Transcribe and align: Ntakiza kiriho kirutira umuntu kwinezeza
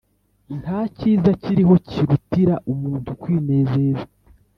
Ntakiza 0.59 1.31
kiriho 1.41 1.75
kirutira 1.87 2.55
umuntu 2.71 3.09
kwinezeza 3.21 4.05